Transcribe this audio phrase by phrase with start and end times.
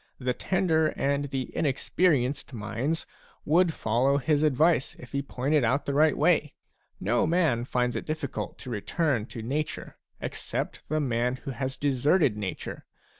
[0.17, 3.05] The tender and the inexperienced minds
[3.45, 6.55] would follow his advice if he pointed out the right way.
[6.99, 12.35] No man finds it difficult to return to' nature, except the man who has deserted
[12.35, 12.87] nature.